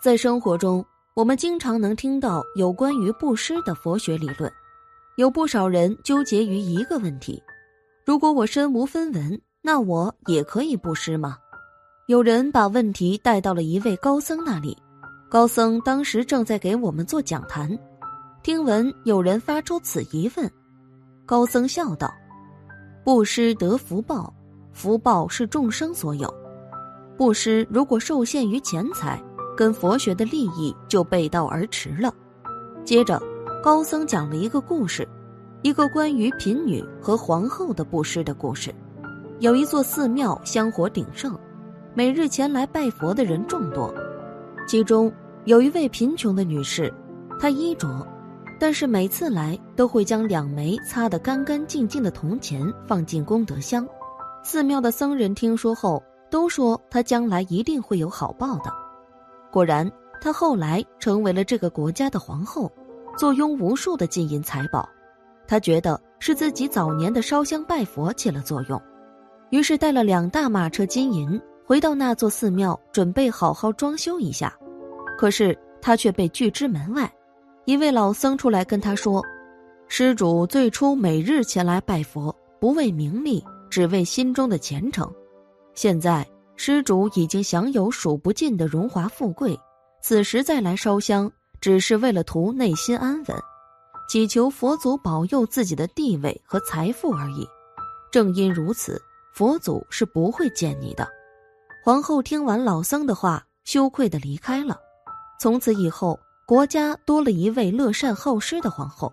[0.00, 0.84] 在生活中，
[1.14, 4.50] 我们经常能听到有关于布施的佛学理论，
[5.16, 7.42] 有不少人纠结于一个问题：
[8.06, 11.36] 如果我身无分文，那我也可以布施吗？
[12.06, 14.78] 有人把问题带到了一位高僧那里，
[15.28, 17.76] 高僧当时正在给我们做讲坛，
[18.44, 20.48] 听闻有人发出此疑问，
[21.26, 22.08] 高僧笑道
[23.04, 24.32] ：“布施得福报，
[24.72, 26.32] 福报是众生所有，
[27.16, 29.20] 布施如果受限于钱财。”
[29.58, 32.14] 跟佛学的利益就背道而驰了。
[32.84, 33.20] 接着，
[33.60, 35.06] 高僧讲了一个故事，
[35.62, 38.72] 一个关于贫女和皇后的布施的故事。
[39.40, 41.36] 有一座寺庙香火鼎盛，
[41.92, 43.92] 每日前来拜佛的人众多。
[44.64, 45.12] 其中
[45.44, 46.94] 有一位贫穷的女士，
[47.40, 48.06] 她衣着，
[48.60, 53.84] 但是每次来都会将两枚擦得干干净净的铜钱放进功德箱。
[54.44, 56.00] 寺庙的僧人听说后，
[56.30, 58.72] 都说她将来一定会有好报的。
[59.50, 62.70] 果然，她后来成为了这个国家的皇后，
[63.16, 64.88] 坐拥无数的金银财宝。
[65.46, 68.80] 她觉得是自己早年的烧香拜佛起了作用，
[69.50, 74.54] 于是带了两大马车金银回到那座寺庙，准备好好装修一下。
[75.16, 77.10] 可是她却被拒之门外。
[77.64, 79.24] 一位老僧出来跟他说
[79.88, 85.10] ：“施主最初每日前来拜佛，不为名利，只为心中的虔诚。
[85.74, 86.26] 现在。”
[86.60, 89.58] 施主已经享有数不尽的荣华富贵，
[90.02, 93.42] 此时再来烧香，只是为了图内心安稳，
[94.10, 97.46] 祈求佛祖保佑自己的地位和财富而已。
[98.10, 99.00] 正因如此，
[99.32, 101.08] 佛祖是不会见你的。
[101.84, 104.76] 皇后听完老僧的话，羞愧的离开了。
[105.38, 109.12] 从此以后，国家多了一位乐善好施的皇后，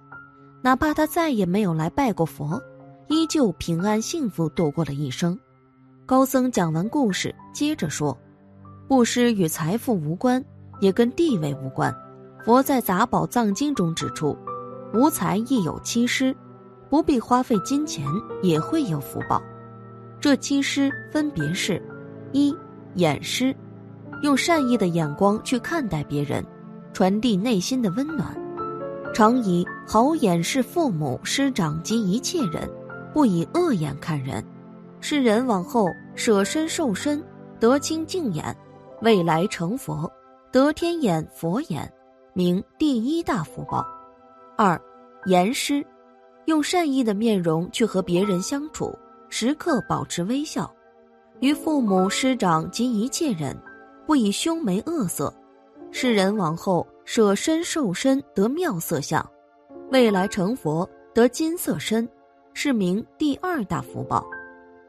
[0.63, 2.59] 哪怕她再也没有来拜过佛，
[3.07, 5.37] 依旧平安幸福度过了一生。
[6.07, 8.15] 高僧讲完故事，接着说
[8.87, 10.43] ：“布施与财富无关，
[10.79, 11.91] 也跟地位无关。
[12.43, 14.37] 佛在《杂宝藏经》中指出，
[14.93, 16.35] 无财亦有七施，
[16.91, 18.05] 不必花费金钱
[18.43, 19.41] 也会有福报。
[20.21, 21.81] 这七施分别是：
[22.33, 22.55] 一、
[22.93, 23.55] 眼施，
[24.21, 26.45] 用善意的眼光去看待别人，
[26.93, 28.27] 传递内心的温暖；
[29.11, 32.69] 常以好眼视父母师长及一切人，
[33.11, 34.43] 不以恶眼看人。”
[35.07, 37.23] 世人往后舍身受身，
[37.59, 38.43] 得清净眼，
[39.03, 40.11] 未来成佛，
[40.51, 41.87] 得天眼佛眼，
[42.33, 43.85] 名第一大福报。
[44.57, 44.81] 二，
[45.27, 45.85] 言师，
[46.45, 48.97] 用善意的面容去和别人相处，
[49.29, 50.73] 时刻保持微笑，
[51.39, 53.55] 于父母师长及一切人，
[54.07, 55.31] 不以凶眉恶色。
[55.91, 59.23] 世人往后舍身受身，得妙色相，
[59.91, 62.09] 未来成佛，得金色身，
[62.55, 64.25] 是名第二大福报。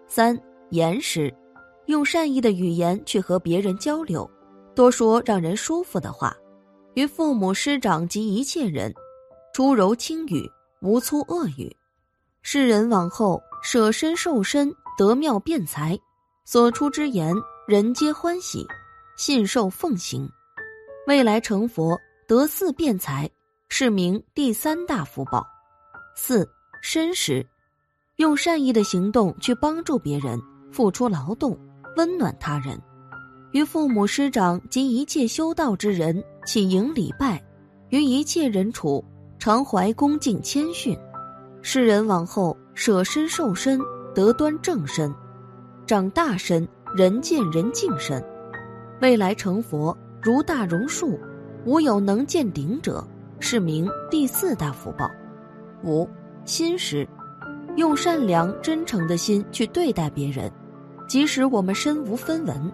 [0.08, 0.38] 三
[0.70, 1.32] 言师，
[1.86, 4.28] 用善意的语言去和别人交流，
[4.74, 6.34] 多说让人舒服的话，
[6.94, 8.94] 与父母师长及一切人，
[9.52, 10.48] 出柔轻语，
[10.80, 11.74] 无粗恶语。
[12.42, 15.98] 世人往后舍身受身，得妙辩才，
[16.44, 17.34] 所出之言，
[17.66, 18.64] 人皆欢喜，
[19.16, 20.28] 信受奉行，
[21.08, 23.28] 未来成佛，得四辩才，
[23.68, 25.44] 是名第三大福报。
[26.14, 26.48] 四
[26.80, 27.44] 身时。
[28.16, 30.40] 用善意的行动去帮助别人，
[30.72, 31.54] 付出劳动，
[31.96, 32.80] 温暖他人，
[33.52, 37.42] 于父母师长及一切修道之人起迎礼拜，
[37.90, 39.04] 与一切人处
[39.38, 40.98] 常怀恭敬谦逊，
[41.60, 43.78] 世人往后舍身受身，
[44.14, 45.14] 得端正身，
[45.86, 46.66] 长大身，
[46.96, 48.24] 人见人敬身，
[49.02, 51.20] 未来成佛如大榕树，
[51.66, 53.06] 无有能见顶者，
[53.40, 55.06] 是名第四大福报。
[55.84, 56.08] 五
[56.46, 57.06] 心识。
[57.76, 60.50] 用善良真诚的心去对待别人，
[61.06, 62.72] 即使我们身无分文，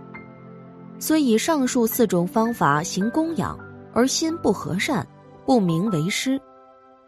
[0.98, 3.58] 所以上述四种方法行供养，
[3.92, 5.06] 而心不和善，
[5.44, 6.40] 不名为师。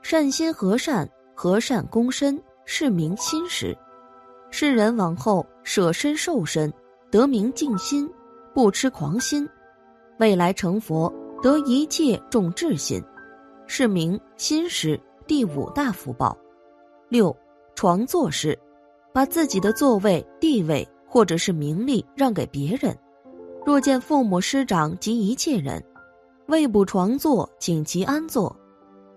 [0.03, 3.77] 善心和善，和善公身，是名心师。
[4.50, 6.72] 世人往后舍身受身，
[7.10, 8.10] 得名静心，
[8.53, 9.49] 不痴狂心，
[10.19, 11.12] 未来成佛
[11.43, 13.03] 得一切众智心，
[13.66, 16.36] 是名心师第五大福报。
[17.09, 17.34] 六。
[17.74, 18.59] 床坐时，
[19.12, 22.94] 把自己的座位、地位或者是名利让给别人；
[23.65, 25.84] 若见父母师长及一切人，
[26.47, 28.54] 未补床座，请其安坐；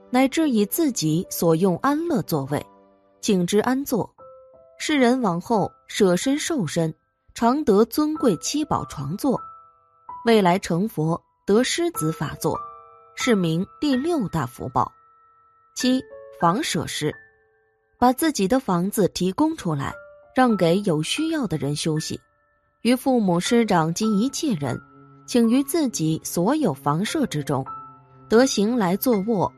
[0.10, 2.66] 乃至以自己所用安乐座位，
[3.22, 4.10] 请之安坐。
[4.80, 6.94] 世人往后舍身受身，
[7.34, 9.36] 常得尊贵七宝床座；
[10.26, 12.60] 未来成佛得狮子法座，
[13.16, 14.92] 是名第六大福报。
[15.76, 16.02] 七
[16.40, 17.14] 房舍施。
[18.00, 19.92] 把自己的房子提供出来，
[20.36, 22.20] 让给有需要的人休息，
[22.84, 24.80] 于父母师长及一切人，
[25.26, 27.66] 请于自己所有房舍之中，
[28.30, 29.52] 得行来坐卧，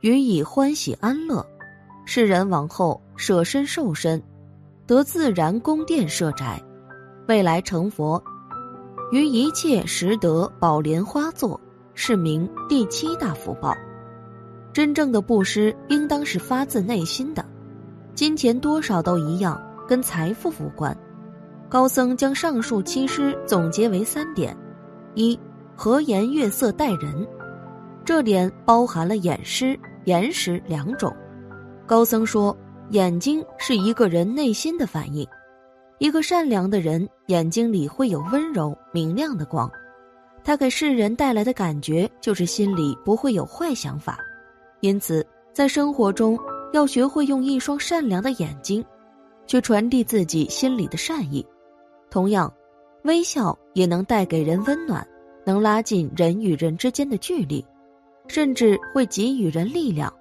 [0.00, 1.46] 予以欢喜安乐。
[2.06, 4.20] 世人往后舍身受身，
[4.86, 6.60] 得自然宫殿设宅，
[7.28, 8.20] 未来成佛，
[9.12, 11.60] 于一切实得宝莲花座，
[11.94, 13.76] 是名第七大福报。
[14.72, 17.44] 真正的布施应当是发自内心的，
[18.14, 20.96] 金钱多少都一样，跟财富无关。
[21.68, 24.56] 高僧将上述七施总结为三点。
[25.14, 25.38] 一
[25.74, 27.26] 和颜悦色待人，
[28.04, 31.14] 这点包含了眼施、言施两种。
[31.86, 32.56] 高僧说，
[32.90, 35.26] 眼睛是一个人内心的反应。
[35.98, 39.70] 一个善良的人眼睛里会有温柔明亮的光，
[40.44, 44.18] 他给世人带来的感觉就是心里不会有坏想法。
[44.80, 46.38] 因此，在生活中
[46.72, 48.84] 要学会用一双善良的眼睛，
[49.46, 51.46] 去传递自己心里的善意。
[52.10, 52.52] 同样。
[53.04, 55.04] 微笑也能带给人温暖，
[55.44, 57.66] 能拉近人与人之间的距离，
[58.28, 60.12] 甚至会给予人力量。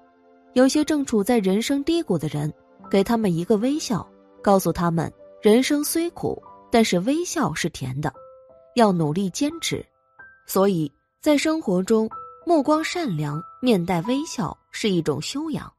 [0.54, 2.52] 有些正处在人生低谷的人，
[2.90, 4.04] 给他们一个微笑，
[4.42, 5.14] 告诉他们
[5.44, 8.12] 人生虽苦，但是微笑是甜的，
[8.74, 9.86] 要努力坚持。
[10.48, 12.10] 所以在生活中，
[12.48, 15.72] 目光善良、面带微笑是一种修养，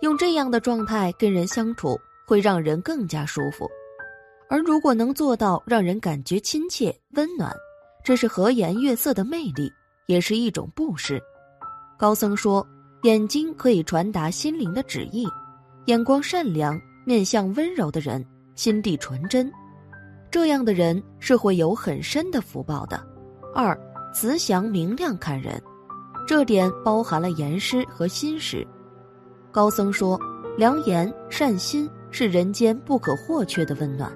[0.00, 3.68] 用这样的状态跟人相处，会让人更加舒服。
[4.48, 7.54] 而如果能做到让人感觉亲切温暖，
[8.04, 9.72] 这是和颜悦色的魅力，
[10.06, 11.20] 也是一种布施。
[11.98, 12.66] 高僧说，
[13.04, 15.26] 眼睛可以传达心灵的旨意，
[15.86, 18.24] 眼光善良、面相温柔的人，
[18.54, 19.50] 心地纯真，
[20.30, 23.02] 这样的人是会有很深的福报的。
[23.54, 23.78] 二，
[24.12, 25.60] 慈祥明亮看人，
[26.26, 28.66] 这点包含了言师和心师。
[29.54, 30.18] 高僧说，
[30.58, 34.12] 良言善心是人间不可或缺的温暖。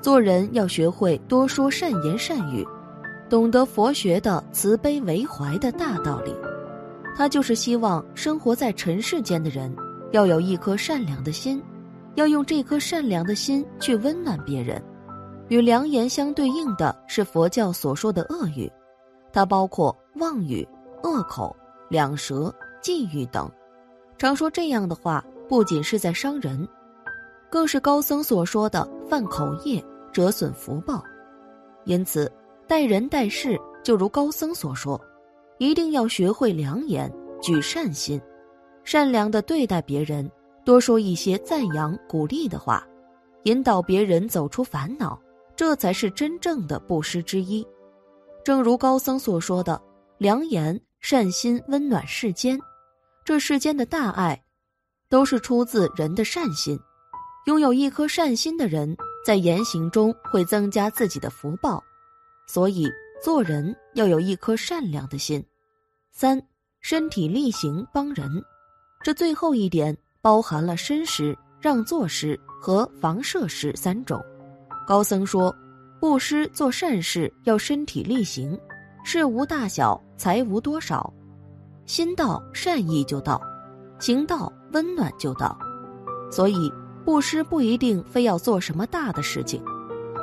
[0.00, 2.64] 做人要学会多说善言善语，
[3.28, 6.32] 懂得佛学的慈悲为怀的大道理。
[7.16, 9.74] 他就是希望生活在尘世间的人，
[10.12, 11.60] 要有一颗善良的心，
[12.14, 14.80] 要用这颗善良的心去温暖别人。
[15.48, 18.70] 与良言相对应的是佛教所说的恶语，
[19.32, 20.64] 它包括妄语、
[21.02, 21.56] 恶口、
[21.88, 23.50] 两舌、绮语等。
[24.18, 26.68] 常说这样的话，不仅是在伤人。
[27.48, 29.82] 更是高僧所说的犯口业
[30.12, 31.02] 折损福报，
[31.84, 32.30] 因此
[32.66, 35.00] 待人待事就如高僧所说，
[35.56, 37.10] 一定要学会良言，
[37.40, 38.20] 举善心，
[38.84, 40.30] 善良的对待别人，
[40.64, 42.86] 多说一些赞扬鼓励的话，
[43.44, 45.18] 引导别人走出烦恼，
[45.56, 47.66] 这才是真正的布施之一。
[48.44, 49.80] 正如高僧所说的，
[50.18, 52.60] 良言善心温暖世间，
[53.28, 54.42] 这世间的大爱，
[55.10, 56.80] 都是出自人的善心。
[57.44, 61.84] 拥有一颗善心的人，在言行中会增加自己的福报，
[62.46, 62.88] 所以
[63.22, 65.44] 做人要有一颗善良的心。
[66.10, 66.42] 三，
[66.80, 68.42] 身体力行帮人，
[69.04, 74.24] 这最后一点包含了身施、让座施和房舍施三种。
[74.86, 75.54] 高僧说，
[76.00, 78.58] 布施做善事要身体力行，
[79.04, 81.12] 事无大小，财无多少，
[81.88, 83.40] 心到善意就到，
[83.98, 85.58] 行到温暖就到，
[86.30, 86.72] 所以。
[87.04, 89.62] 布施不一定非要做什么大的事情，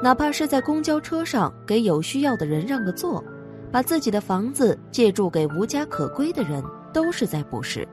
[0.04, 3.24] 哪怕是在公交车上给有需要的人让个座，
[3.72, 6.64] 把自己的房子借住给无家可归的人，
[6.94, 7.88] 都是在布施。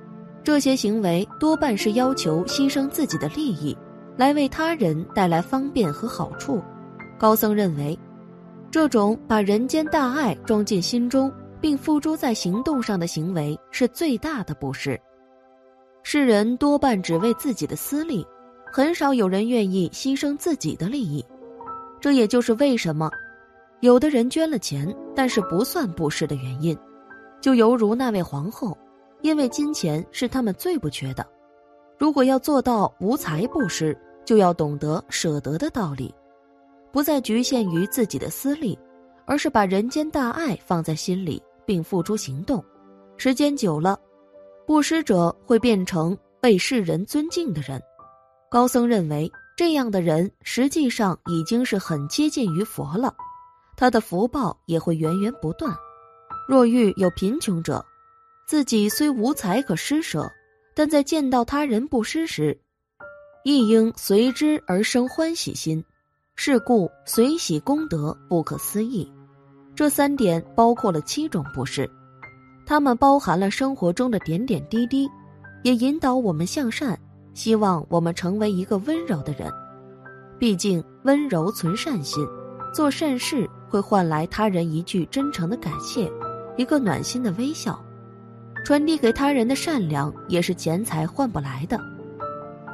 [0.44, 3.74] 这些行为多半是要求牺牲自己的利益，
[4.18, 6.62] 来为他人带来方便和好处。
[7.18, 7.98] 高僧认为，
[8.70, 15.00] 这种把人间大爱装进心中并付诸在行动上的行为是最大的布施。
[16.02, 18.26] 世人多半只为自己的私利。
[18.74, 21.22] 很少有人愿意牺牲自己的利益，
[22.00, 23.10] 这也就是为什么
[23.80, 26.74] 有的人捐了钱，但是不算布施的原因。
[27.38, 28.74] 就犹如那位皇后，
[29.20, 31.26] 因为金钱是他们最不缺的。
[31.98, 36.14] 如果要做到无财布施，就要懂得舍得的道理，
[36.90, 38.78] 不再局限于自己的私利，
[39.26, 42.64] 而是把人间大爱放在心里，并付诸行动。
[43.16, 43.98] 时间久了，
[44.66, 47.80] 布施者会变成被世人尊敬的人。
[48.50, 53.14] 高僧认为，这样的人实际上已经是很接近于佛了，
[53.76, 55.74] 他的福报也会源源不断。
[56.48, 57.84] 若遇有贫穷者，
[58.46, 60.30] 自己虽无财可施舍，
[60.74, 62.58] 但在见到他人不施时，
[63.44, 65.82] 亦应随之而生欢喜心。
[66.34, 69.12] 是故随喜功德不可思议。
[69.74, 71.88] 这三点包括了七种布施，
[72.66, 75.08] 它们包含了生活中的点点滴滴，
[75.62, 76.98] 也引导我们向善。
[77.34, 79.50] 希望我们成为一个温柔的人，
[80.38, 82.22] 毕竟温柔存善心，
[82.74, 86.12] 做善事会换来他人一句真诚的感谢，
[86.58, 87.82] 一个暖心的微笑。
[88.66, 91.80] 传递给他人的善良也是钱财换不来的。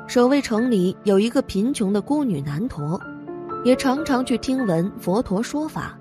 [0.09, 3.01] 守卫城里有一个贫穷的孤女难陀，
[3.65, 5.97] 也常常去听闻佛陀说法。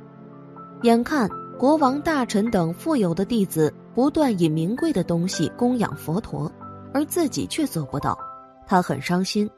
[0.83, 6.51] 眼看国王、大臣等富有的弟子不断以名贵的东西供养佛陀，
[6.93, 8.17] 而自己却做不到，
[8.65, 9.49] 他很伤心。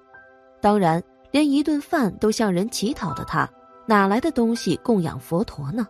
[0.62, 3.50] 当然，连一顿饭都向人乞讨的他，
[3.86, 5.86] 哪来的东西供养佛陀呢？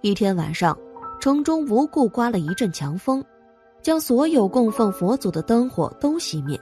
[0.00, 0.76] 一天晚上，
[1.20, 3.24] 城中无故刮了一阵强风。
[3.82, 6.60] 将所有供奉佛祖的灯火都熄灭，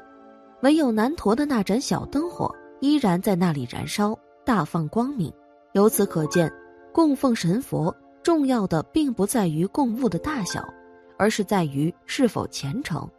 [0.61, 5.33] 唯有南陀的那盏小灯火依然在那里燃烧，大放光明。
[5.73, 6.53] 由此可见，
[6.95, 10.65] 供奉神佛重要的并不在于供物的大小，
[11.19, 13.11] 而是在于是否虔诚。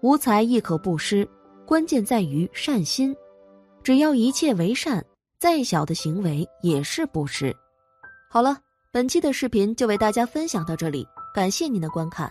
[0.00, 1.26] 无财亦可布施，
[1.64, 3.14] 关键在于善心。
[3.84, 5.04] 只要一切为善，
[5.38, 7.54] 再小的行为也是布施。
[8.28, 8.58] 好了，
[8.90, 12.28] 本期的视频就为大家分享到这里，感谢您的观看。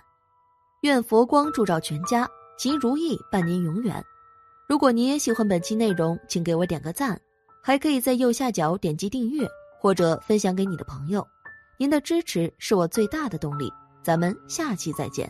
[0.81, 4.03] 愿佛光照全家，吉如意伴您永远。
[4.67, 7.17] 如果您也喜欢本期内容，请给我点个赞，
[7.63, 9.47] 还可以在右下角点击订阅
[9.79, 11.27] 或者分享给你的朋友。
[11.77, 13.71] 您的支持是我最大的动力。
[14.03, 15.27] 咱们下期再见。